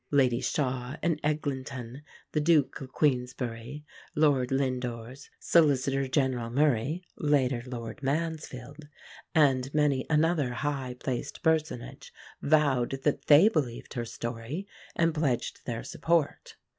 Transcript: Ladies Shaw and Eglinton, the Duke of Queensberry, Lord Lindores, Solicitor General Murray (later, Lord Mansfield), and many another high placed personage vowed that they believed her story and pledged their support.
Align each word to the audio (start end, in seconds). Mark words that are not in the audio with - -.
Ladies 0.09 0.49
Shaw 0.49 0.95
and 1.03 1.19
Eglinton, 1.23 2.01
the 2.31 2.39
Duke 2.41 2.81
of 2.81 2.91
Queensberry, 2.91 3.85
Lord 4.15 4.49
Lindores, 4.49 5.29
Solicitor 5.39 6.07
General 6.07 6.49
Murray 6.49 7.03
(later, 7.17 7.61
Lord 7.67 8.01
Mansfield), 8.01 8.87
and 9.35 9.71
many 9.75 10.07
another 10.09 10.53
high 10.53 10.95
placed 10.99 11.43
personage 11.43 12.11
vowed 12.41 13.01
that 13.03 13.27
they 13.27 13.47
believed 13.47 13.93
her 13.93 14.03
story 14.05 14.65
and 14.95 15.13
pledged 15.13 15.67
their 15.67 15.83
support. 15.83 16.55